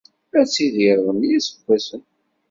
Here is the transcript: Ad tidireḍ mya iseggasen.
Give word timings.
Ad 0.39 0.47
tidireḍ 0.47 1.07
mya 1.15 1.29
iseggasen. 1.37 2.01